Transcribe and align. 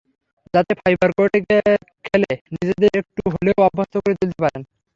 যাতে 0.53 0.73
ফাইবার 0.79 1.09
কোর্টে 1.17 1.39
খেলে 2.05 2.31
নিজেদের 2.53 2.91
একটু 3.01 3.21
হলেও 3.33 3.57
অভ্যস্ত 3.67 3.93
করে 3.97 4.15
তুলতে 4.19 4.39
পারেন। 4.43 4.61